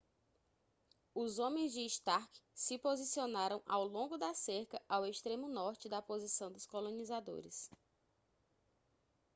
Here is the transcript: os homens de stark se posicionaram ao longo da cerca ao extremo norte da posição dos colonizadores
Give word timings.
os 1.13 1.37
homens 1.37 1.73
de 1.73 1.81
stark 1.85 2.41
se 2.55 2.75
posicionaram 2.79 3.61
ao 3.67 3.83
longo 3.85 4.17
da 4.17 4.33
cerca 4.33 4.81
ao 4.89 5.05
extremo 5.05 5.47
norte 5.47 5.87
da 5.87 6.01
posição 6.01 6.51
dos 6.51 6.65
colonizadores 6.65 7.69